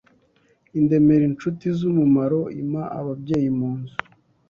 indemera 0.79 1.23
incuti 1.29 1.65
z’umumaro, 1.77 2.39
impa 2.61 2.83
ababyeyi 2.99 3.49
mu 3.57 3.69
nzu 3.79 3.97